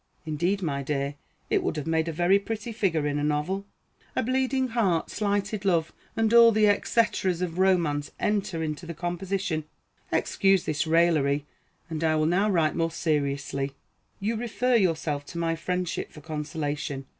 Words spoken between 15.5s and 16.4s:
friendship for